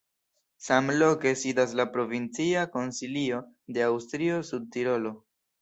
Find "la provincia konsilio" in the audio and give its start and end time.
1.81-3.45